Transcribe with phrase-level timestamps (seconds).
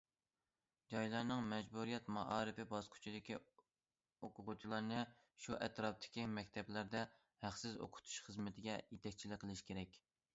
[0.91, 3.37] جايلارنىڭ مەجبۇرىيەت مائارىپى باسقۇچىدىكى
[4.27, 5.03] ئوقۇغۇچىلارنى
[5.45, 7.03] شۇ ئەتراپتىكى مەكتەپلەردە
[7.45, 10.03] ھەقسىز ئوقۇتۇش خىزمىتىگە يېتەكچىلىك قىلىش كېرەك.